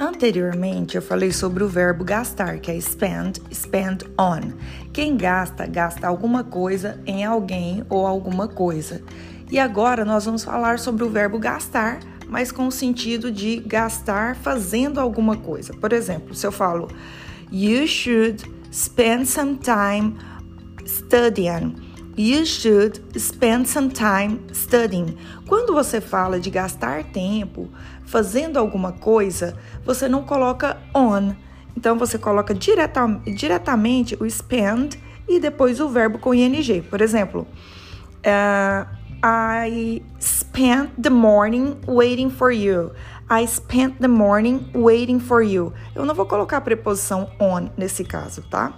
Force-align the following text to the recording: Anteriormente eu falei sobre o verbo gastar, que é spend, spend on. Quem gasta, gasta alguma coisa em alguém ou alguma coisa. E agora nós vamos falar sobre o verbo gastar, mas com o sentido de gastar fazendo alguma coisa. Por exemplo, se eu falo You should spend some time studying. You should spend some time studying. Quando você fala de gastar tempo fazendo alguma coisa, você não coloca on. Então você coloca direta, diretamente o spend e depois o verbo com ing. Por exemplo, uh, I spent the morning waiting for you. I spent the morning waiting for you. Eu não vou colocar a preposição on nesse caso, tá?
Anteriormente 0.00 0.94
eu 0.94 1.02
falei 1.02 1.32
sobre 1.32 1.64
o 1.64 1.68
verbo 1.68 2.04
gastar, 2.04 2.60
que 2.60 2.70
é 2.70 2.80
spend, 2.80 3.40
spend 3.52 4.04
on. 4.16 4.52
Quem 4.92 5.16
gasta, 5.16 5.66
gasta 5.66 6.06
alguma 6.06 6.44
coisa 6.44 7.00
em 7.04 7.24
alguém 7.24 7.84
ou 7.88 8.06
alguma 8.06 8.46
coisa. 8.46 9.02
E 9.50 9.58
agora 9.58 10.04
nós 10.04 10.24
vamos 10.24 10.44
falar 10.44 10.78
sobre 10.78 11.02
o 11.02 11.10
verbo 11.10 11.36
gastar, 11.38 11.98
mas 12.28 12.52
com 12.52 12.68
o 12.68 12.72
sentido 12.72 13.32
de 13.32 13.56
gastar 13.56 14.36
fazendo 14.36 15.00
alguma 15.00 15.36
coisa. 15.36 15.74
Por 15.74 15.92
exemplo, 15.92 16.32
se 16.32 16.46
eu 16.46 16.52
falo 16.52 16.88
You 17.50 17.88
should 17.88 18.44
spend 18.70 19.26
some 19.26 19.56
time 19.56 20.16
studying. 20.86 21.87
You 22.18 22.44
should 22.44 23.00
spend 23.16 23.68
some 23.68 23.90
time 23.90 24.40
studying. 24.52 25.16
Quando 25.46 25.72
você 25.72 26.00
fala 26.00 26.40
de 26.40 26.50
gastar 26.50 27.04
tempo 27.04 27.68
fazendo 28.06 28.58
alguma 28.58 28.90
coisa, 28.90 29.56
você 29.84 30.08
não 30.08 30.24
coloca 30.24 30.76
on. 30.92 31.36
Então 31.76 31.96
você 31.96 32.18
coloca 32.18 32.52
direta, 32.52 33.06
diretamente 33.24 34.16
o 34.20 34.28
spend 34.28 35.00
e 35.28 35.38
depois 35.38 35.78
o 35.78 35.88
verbo 35.88 36.18
com 36.18 36.34
ing. 36.34 36.82
Por 36.90 37.00
exemplo, 37.00 37.46
uh, 38.26 38.98
I 39.24 40.02
spent 40.20 40.90
the 41.00 41.10
morning 41.10 41.76
waiting 41.86 42.30
for 42.30 42.50
you. 42.50 42.90
I 43.30 43.46
spent 43.46 44.00
the 44.00 44.08
morning 44.08 44.68
waiting 44.74 45.20
for 45.20 45.40
you. 45.40 45.72
Eu 45.94 46.04
não 46.04 46.16
vou 46.16 46.26
colocar 46.26 46.56
a 46.56 46.60
preposição 46.60 47.30
on 47.38 47.68
nesse 47.76 48.02
caso, 48.02 48.42
tá? 48.50 48.74